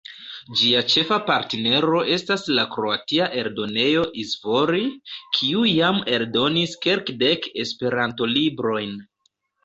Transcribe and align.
Ĝia 0.59 0.79
ĉefa 0.91 1.17
partnero 1.25 1.97
estas 2.13 2.45
la 2.59 2.63
kroatia 2.75 3.27
eldonejo 3.41 4.05
Izvori, 4.21 4.81
kiu 5.39 5.61
jam 5.73 5.99
eldonis 6.17 6.73
kelkdek 6.87 7.45
Esperanto-librojn. 7.65 8.97